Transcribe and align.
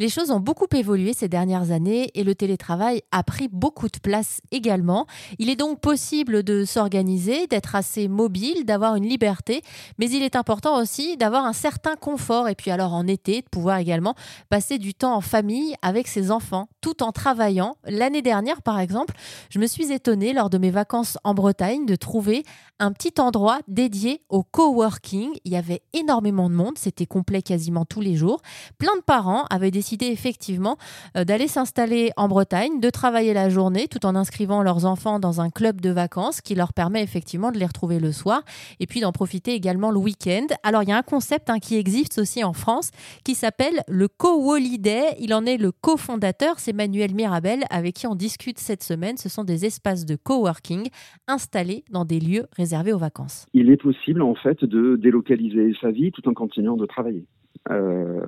Les 0.00 0.08
choses 0.08 0.30
ont 0.30 0.40
beaucoup 0.40 0.66
évolué 0.74 1.12
ces 1.12 1.28
dernières 1.28 1.72
années 1.72 2.10
et 2.14 2.24
le 2.24 2.34
télétravail 2.34 3.02
a 3.12 3.22
pris 3.22 3.48
beaucoup 3.52 3.88
de 3.88 3.98
place 3.98 4.40
également. 4.50 5.04
Il 5.38 5.50
est 5.50 5.56
donc 5.56 5.78
possible 5.78 6.42
de 6.42 6.64
s'organiser, 6.64 7.46
d'être 7.48 7.74
assez 7.76 8.08
mobile, 8.08 8.64
d'avoir 8.64 8.96
une 8.96 9.06
liberté, 9.06 9.60
mais 9.98 10.08
il 10.08 10.22
est 10.22 10.36
important 10.36 10.80
aussi 10.80 11.18
d'avoir 11.18 11.44
un 11.44 11.52
certain 11.52 11.96
confort 11.96 12.48
et 12.48 12.54
puis 12.54 12.70
alors 12.70 12.94
en 12.94 13.06
été, 13.06 13.42
de 13.42 13.48
pouvoir 13.50 13.76
également 13.76 14.14
passer 14.48 14.78
du 14.78 14.94
temps 14.94 15.14
en 15.14 15.20
famille 15.20 15.74
avec 15.82 16.08
ses 16.08 16.30
enfants 16.30 16.70
tout 16.80 17.02
en 17.02 17.12
travaillant. 17.12 17.76
L'année 17.84 18.22
dernière, 18.22 18.62
par 18.62 18.80
exemple, 18.80 19.14
je 19.50 19.58
me 19.58 19.66
suis 19.66 19.92
étonnée 19.92 20.32
lors 20.32 20.48
de 20.48 20.56
mes 20.56 20.70
vacances 20.70 21.18
en 21.24 21.34
Bretagne 21.34 21.84
de 21.84 21.94
trouver 21.94 22.44
un 22.78 22.92
petit 22.92 23.20
endroit 23.20 23.58
dédié 23.68 24.22
au 24.30 24.44
coworking. 24.44 25.28
Il 25.44 25.52
y 25.52 25.56
avait 25.56 25.82
énormément 25.92 26.48
de 26.48 26.54
monde, 26.54 26.78
c'était 26.78 27.04
complet 27.04 27.42
quasiment 27.42 27.84
tous 27.84 28.00
les 28.00 28.16
jours. 28.16 28.40
Plein 28.78 28.96
de 28.96 29.02
parents 29.02 29.44
avaient 29.50 29.70
décidé 29.70 29.89
effectivement 30.00 30.76
euh, 31.16 31.24
d'aller 31.24 31.48
s'installer 31.48 32.10
en 32.16 32.28
Bretagne, 32.28 32.80
de 32.80 32.90
travailler 32.90 33.34
la 33.34 33.48
journée 33.48 33.88
tout 33.88 34.06
en 34.06 34.14
inscrivant 34.14 34.62
leurs 34.62 34.84
enfants 34.84 35.18
dans 35.18 35.40
un 35.40 35.50
club 35.50 35.80
de 35.80 35.90
vacances 35.90 36.40
qui 36.40 36.54
leur 36.54 36.72
permet 36.72 37.02
effectivement 37.02 37.50
de 37.50 37.58
les 37.58 37.66
retrouver 37.66 37.98
le 37.98 38.12
soir 38.12 38.42
et 38.78 38.86
puis 38.86 39.00
d'en 39.00 39.12
profiter 39.12 39.52
également 39.52 39.90
le 39.90 39.98
week-end. 39.98 40.46
Alors 40.62 40.82
il 40.82 40.88
y 40.88 40.92
a 40.92 40.96
un 40.96 41.02
concept 41.02 41.50
hein, 41.50 41.58
qui 41.58 41.76
existe 41.76 42.18
aussi 42.18 42.44
en 42.44 42.52
France 42.52 42.90
qui 43.24 43.34
s'appelle 43.34 43.82
le 43.88 44.08
co-holiday. 44.08 45.16
Il 45.18 45.34
en 45.34 45.44
est 45.44 45.56
le 45.56 45.72
cofondateur, 45.72 46.58
c'est 46.58 46.72
Manuel 46.72 47.14
Mirabel 47.14 47.64
avec 47.70 47.94
qui 47.94 48.06
on 48.06 48.14
discute 48.14 48.58
cette 48.58 48.82
semaine. 48.82 49.16
Ce 49.16 49.28
sont 49.28 49.44
des 49.44 49.64
espaces 49.64 50.06
de 50.06 50.16
coworking 50.16 50.88
installés 51.28 51.84
dans 51.90 52.04
des 52.04 52.20
lieux 52.20 52.46
réservés 52.56 52.92
aux 52.92 52.98
vacances. 52.98 53.46
Il 53.52 53.70
est 53.70 53.76
possible 53.76 54.22
en 54.22 54.34
fait 54.34 54.64
de 54.64 54.96
délocaliser 54.96 55.74
sa 55.80 55.90
vie 55.90 56.12
tout 56.12 56.28
en 56.28 56.34
continuant 56.34 56.76
de 56.76 56.86
travailler 56.86 57.26
euh, 57.68 58.24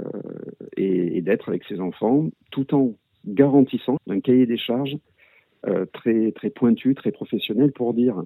et, 0.77 1.23
d'être 1.23 1.49
avec 1.49 1.65
ses 1.65 1.81
enfants 1.81 2.29
tout 2.51 2.75
en 2.75 2.95
garantissant 3.25 3.97
un 4.09 4.21
cahier 4.21 4.45
des 4.45 4.59
charges 4.59 4.97
euh, 5.69 5.87
très, 5.93 6.33
très 6.33 6.51
pointu, 6.51 6.95
très 6.95 7.13
professionnel 7.13 7.73
pour 7.73 7.95
dire, 7.95 8.23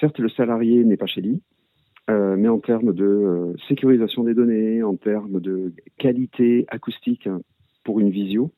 certes 0.00 0.18
le 0.18 0.28
salarié 0.28 0.84
n'est 0.84 0.96
pas 0.96 1.06
chez 1.06 1.20
lui, 1.20 1.42
euh, 2.08 2.36
mais 2.38 2.48
en 2.48 2.60
termes 2.60 2.92
de 2.92 3.54
sécurisation 3.68 4.22
des 4.22 4.34
données, 4.34 4.82
en 4.82 4.94
termes 4.94 5.40
de 5.40 5.72
qualité 5.98 6.64
acoustique 6.68 7.28
pour 7.84 8.00
une 8.00 8.10
visio, 8.10 8.52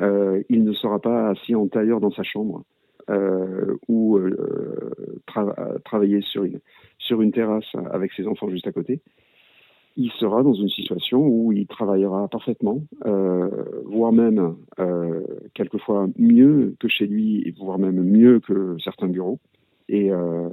il 0.00 0.64
ne 0.64 0.72
sera 0.72 1.00
pas 1.00 1.30
assis 1.30 1.54
en 1.54 1.68
tailleur 1.68 2.00
dans 2.00 2.10
sa 2.10 2.22
chambre 2.22 2.64
ou 3.88 4.18
travailler 5.84 6.20
sur 6.20 6.44
une, 6.44 6.60
sur 6.98 7.22
une 7.22 7.32
terrasse 7.32 7.72
avec 7.92 8.12
ses 8.12 8.26
enfants 8.26 8.50
juste 8.50 8.66
à 8.66 8.72
côté, 8.72 9.00
il 9.98 10.12
sera 10.12 10.44
dans 10.44 10.54
une 10.54 10.68
situation 10.68 11.26
où 11.26 11.52
il 11.52 11.66
travaillera 11.66 12.28
parfaitement, 12.28 12.84
euh, 13.04 13.48
voire 13.84 14.12
même 14.12 14.54
euh, 14.78 15.22
quelquefois 15.54 16.06
mieux 16.16 16.76
que 16.78 16.86
chez 16.86 17.08
lui, 17.08 17.52
voire 17.58 17.80
même 17.80 18.00
mieux 18.00 18.38
que 18.38 18.76
certains 18.78 19.08
bureaux. 19.08 19.40
Et, 19.88 20.12
euh, 20.12 20.48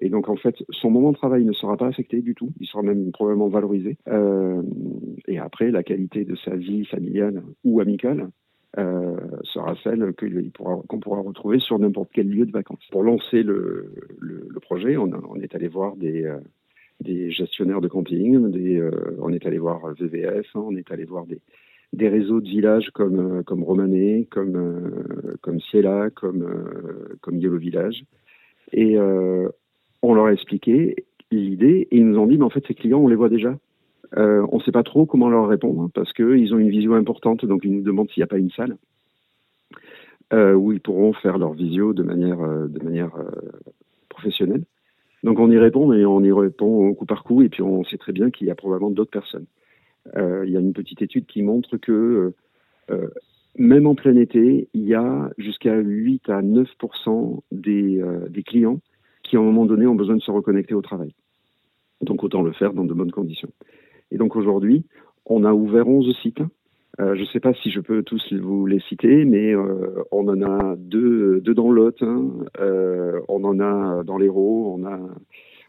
et, 0.00 0.08
donc 0.08 0.30
en 0.30 0.36
fait, 0.36 0.54
son 0.70 0.90
moment 0.90 1.12
de 1.12 1.16
travail 1.16 1.44
ne 1.44 1.52
sera 1.52 1.76
pas 1.76 1.88
affecté 1.88 2.22
du 2.22 2.34
tout. 2.34 2.50
Il 2.58 2.66
sera 2.66 2.82
même 2.82 3.12
probablement 3.12 3.48
valorisé. 3.48 3.98
Et 5.28 5.38
après, 5.38 5.70
la 5.70 5.82
qualité 5.82 6.24
de 6.24 6.34
sa 6.36 6.56
vie 6.56 6.86
familiale 6.86 7.42
ou 7.64 7.80
amicale 7.80 8.30
sera 8.76 9.74
celle 9.82 10.14
qu'on 10.14 11.00
pourra, 11.00 11.20
retrouver 11.20 11.58
sur 11.58 11.78
n'importe 11.78 12.10
quel 12.14 12.28
lieu 12.28 12.46
de 12.46 12.52
vacances. 12.52 12.86
Pour 12.92 13.02
lancer 13.02 13.42
le, 13.42 13.92
projet, 14.62 14.96
on, 14.96 15.10
est 15.36 15.54
allé 15.54 15.68
voir 15.68 15.96
des, 15.96 16.30
des 17.06 17.30
gestionnaires 17.30 17.80
de 17.80 17.88
camping, 17.88 18.50
des, 18.50 18.76
euh, 18.76 18.90
on 19.20 19.32
est 19.32 19.46
allé 19.46 19.58
voir 19.58 19.80
VVF, 19.98 20.46
hein, 20.54 20.64
on 20.66 20.76
est 20.76 20.90
allé 20.90 21.04
voir 21.04 21.24
des, 21.26 22.08
réseaux 22.08 22.40
de 22.40 22.48
villages 22.48 22.90
comme, 22.90 23.42
comme 23.44 23.62
Romané, 23.62 24.26
comme, 24.30 24.92
comme 25.40 25.60
Ciela, 25.60 26.10
comme, 26.10 26.46
comme 27.22 27.38
Yellow 27.38 27.56
Village. 27.56 28.04
Et 28.72 28.98
on 28.98 30.14
leur 30.14 30.26
a 30.26 30.32
expliqué 30.32 31.06
l'idée 31.30 31.88
et 31.90 31.96
ils 31.96 32.06
nous 32.06 32.18
ont 32.18 32.26
dit, 32.26 32.36
mais 32.36 32.44
en 32.44 32.50
fait, 32.50 32.64
ces 32.66 32.74
clients, 32.74 33.00
on 33.00 33.08
les 33.08 33.16
voit 33.16 33.28
déjà. 33.28 33.56
Euh, 34.16 34.46
on 34.52 34.58
ne 34.58 34.62
sait 34.62 34.72
pas 34.72 34.82
trop 34.82 35.06
comment 35.06 35.28
leur 35.28 35.48
répondre 35.48 35.90
parce 35.92 36.12
qu'ils 36.12 36.54
ont 36.54 36.58
une 36.58 36.70
visio 36.70 36.94
importante, 36.94 37.44
donc 37.44 37.62
ils 37.64 37.72
nous 37.72 37.82
demandent 37.82 38.08
s'il 38.10 38.20
n'y 38.20 38.24
a 38.24 38.28
pas 38.28 38.38
une 38.38 38.50
salle 38.50 38.76
euh, 40.32 40.54
où 40.54 40.72
ils 40.72 40.80
pourront 40.80 41.12
faire 41.12 41.38
leur 41.38 41.52
visio 41.52 41.90
euh, 41.90 41.94
de 42.68 42.82
manière 42.84 43.10
professionnelle. 44.08 44.64
Donc 45.22 45.38
on 45.38 45.50
y 45.50 45.58
répond, 45.58 45.86
mais 45.86 46.04
on 46.04 46.22
y 46.22 46.32
répond 46.32 46.92
coup 46.94 47.06
par 47.06 47.24
coup, 47.24 47.42
et 47.42 47.48
puis 47.48 47.62
on 47.62 47.84
sait 47.84 47.98
très 47.98 48.12
bien 48.12 48.30
qu'il 48.30 48.46
y 48.46 48.50
a 48.50 48.54
probablement 48.54 48.90
d'autres 48.90 49.10
personnes. 49.10 49.46
il 50.14 50.50
y 50.50 50.56
a 50.56 50.60
une 50.60 50.72
petite 50.72 51.02
étude 51.02 51.26
qui 51.26 51.42
montre 51.42 51.76
que 51.78 52.32
même 53.58 53.86
en 53.86 53.94
plein 53.94 54.16
été, 54.16 54.68
il 54.74 54.84
y 54.84 54.94
a 54.94 55.30
jusqu'à 55.38 55.76
8 55.76 56.28
à 56.28 56.42
9 56.42 56.68
des, 57.50 58.02
des 58.28 58.42
clients 58.42 58.80
qui, 59.22 59.36
à 59.36 59.40
un 59.40 59.42
moment 59.42 59.66
donné, 59.66 59.86
ont 59.86 59.94
besoin 59.94 60.16
de 60.16 60.22
se 60.22 60.30
reconnecter 60.30 60.74
au 60.74 60.82
travail. 60.82 61.14
Donc 62.02 62.22
autant 62.22 62.42
le 62.42 62.52
faire 62.52 62.72
dans 62.72 62.84
de 62.84 62.92
bonnes 62.92 63.10
conditions. 63.10 63.50
Et 64.10 64.18
donc 64.18 64.36
aujourd'hui, 64.36 64.84
on 65.24 65.44
a 65.44 65.52
ouvert 65.52 65.88
11 65.88 66.14
sites. 66.22 66.42
Euh, 67.00 67.14
je 67.14 67.20
ne 67.20 67.26
sais 67.26 67.40
pas 67.40 67.52
si 67.52 67.70
je 67.70 67.80
peux 67.80 68.02
tous 68.02 68.32
vous 68.32 68.66
les 68.66 68.80
citer, 68.80 69.24
mais 69.24 69.54
euh, 69.54 70.02
on 70.10 70.26
en 70.28 70.42
a 70.42 70.76
deux, 70.76 71.40
deux 71.40 71.54
dans 71.54 71.70
Lot, 71.70 72.02
hein. 72.02 72.30
euh, 72.60 73.20
on 73.28 73.44
en 73.44 73.60
a 73.60 74.02
dans 74.02 74.16
l'Hérault, 74.16 74.74
on 74.78 74.86
a, 74.86 74.98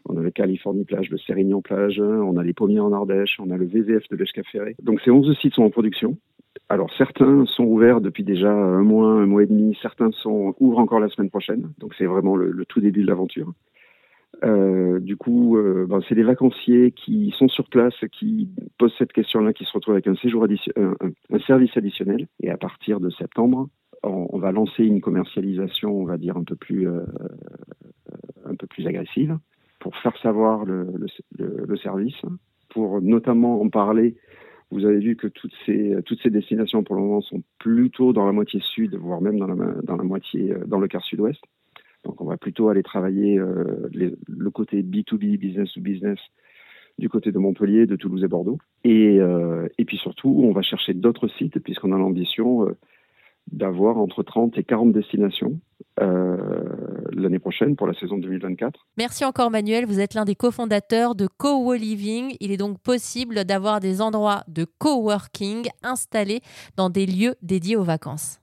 on 0.08 0.16
a 0.16 0.22
le 0.22 0.30
Californie 0.30 0.84
Plage, 0.84 1.10
le 1.10 1.18
Sérignan 1.18 1.60
Plage, 1.60 2.00
on 2.00 2.36
a 2.38 2.42
les 2.42 2.54
Pommiers 2.54 2.80
en 2.80 2.92
Ardèche, 2.92 3.38
on 3.40 3.50
a 3.50 3.58
le 3.58 3.66
VVF 3.66 4.08
de 4.10 4.16
l'Escaféré. 4.16 4.74
Donc 4.82 5.00
ces 5.02 5.10
11 5.10 5.36
sites 5.38 5.54
sont 5.54 5.64
en 5.64 5.70
production. 5.70 6.16
Alors 6.70 6.90
certains 6.96 7.44
sont 7.44 7.64
ouverts 7.64 8.00
depuis 8.00 8.24
déjà 8.24 8.50
un 8.50 8.82
mois, 8.82 9.10
un 9.10 9.26
mois 9.26 9.42
et 9.42 9.46
demi, 9.46 9.76
certains 9.82 10.10
sont 10.12 10.54
ouvrent 10.60 10.78
encore 10.78 11.00
la 11.00 11.08
semaine 11.08 11.30
prochaine. 11.30 11.70
Donc 11.78 11.94
c'est 11.98 12.06
vraiment 12.06 12.36
le 12.36 12.64
tout 12.64 12.80
début 12.80 13.02
de 13.02 13.06
l'aventure. 13.06 13.52
Euh, 14.44 15.00
du 15.00 15.16
coup, 15.16 15.56
euh, 15.56 15.86
ben, 15.88 16.00
c'est 16.08 16.14
des 16.14 16.22
vacanciers 16.22 16.92
qui 16.92 17.34
sont 17.36 17.48
sur 17.48 17.68
place, 17.68 17.94
qui 18.12 18.48
posent 18.78 18.94
cette 18.98 19.12
question-là, 19.12 19.52
qui 19.52 19.64
se 19.64 19.72
retrouvent 19.72 19.94
avec 19.94 20.06
un, 20.06 20.14
séjour 20.16 20.46
un, 20.76 20.94
un, 21.30 21.38
service 21.40 21.76
additionnel. 21.76 22.28
Et 22.42 22.50
à 22.50 22.56
partir 22.56 23.00
de 23.00 23.10
septembre, 23.10 23.68
on, 24.02 24.38
va 24.38 24.52
lancer 24.52 24.84
une 24.84 25.00
commercialisation, 25.00 25.90
on 25.90 26.04
va 26.04 26.18
dire, 26.18 26.36
un 26.36 26.44
peu 26.44 26.54
plus, 26.54 26.88
euh, 26.88 27.04
un 28.44 28.54
peu 28.54 28.66
plus 28.66 28.86
agressive 28.86 29.36
pour 29.80 29.96
faire 29.96 30.16
savoir 30.18 30.64
le, 30.64 30.86
le, 31.38 31.64
le, 31.66 31.76
service, 31.76 32.20
pour 32.68 33.00
notamment 33.00 33.60
en 33.60 33.68
parler. 33.68 34.16
Vous 34.70 34.84
avez 34.84 34.98
vu 34.98 35.16
que 35.16 35.26
toutes 35.26 35.54
ces, 35.64 35.96
toutes 36.04 36.20
ces 36.22 36.30
destinations 36.30 36.84
pour 36.84 36.94
le 36.94 37.02
moment 37.02 37.22
sont 37.22 37.42
plutôt 37.58 38.12
dans 38.12 38.26
la 38.26 38.32
moitié 38.32 38.60
sud, 38.60 38.94
voire 38.96 39.20
même 39.20 39.38
dans 39.38 39.46
la, 39.46 39.54
dans 39.82 39.96
la 39.96 40.04
moitié, 40.04 40.54
dans 40.66 40.78
le 40.78 40.88
quart 40.88 41.02
sud-ouest. 41.02 41.42
Donc 42.08 42.22
on 42.22 42.24
va 42.24 42.38
plutôt 42.38 42.70
aller 42.70 42.82
travailler 42.82 43.38
euh, 43.38 43.88
le 43.92 44.50
côté 44.50 44.82
B2B, 44.82 45.38
business 45.38 45.70
to 45.74 45.80
business, 45.80 46.18
du 46.98 47.10
côté 47.10 47.30
de 47.30 47.38
Montpellier, 47.38 47.86
de 47.86 47.96
Toulouse 47.96 48.24
et 48.24 48.28
Bordeaux. 48.28 48.58
Et, 48.82 49.20
euh, 49.20 49.68
puis 49.86 49.98
surtout, 49.98 50.40
on 50.42 50.52
va 50.52 50.62
chercher 50.62 50.94
d'autres 50.94 51.28
sites, 51.28 51.58
puisqu'on 51.60 51.92
a 51.92 51.98
l'ambition 51.98 52.66
euh, 52.66 52.76
d'avoir 53.52 53.98
entre 53.98 54.22
30 54.22 54.56
et 54.58 54.64
40 54.64 54.92
destinations 54.92 55.60
l'année 56.00 57.40
prochaine 57.40 57.74
pour 57.74 57.88
la 57.88 57.94
saison 57.94 58.18
2024. 58.18 58.86
Merci 58.98 59.24
encore 59.24 59.50
Manuel, 59.50 59.84
vous 59.84 59.98
êtes 59.98 60.14
l'un 60.14 60.24
des 60.24 60.36
cofondateurs 60.36 61.16
de 61.16 61.26
Co-Living. 61.26 62.36
Il 62.38 62.52
est 62.52 62.56
donc 62.56 62.78
possible 62.78 63.44
d'avoir 63.44 63.80
des 63.80 64.00
endroits 64.00 64.44
de 64.46 64.64
coworking 64.78 65.66
installés 65.82 66.40
dans 66.76 66.88
des 66.88 67.04
lieux 67.04 67.34
dédiés 67.42 67.74
aux 67.74 67.82
vacances. 67.82 68.36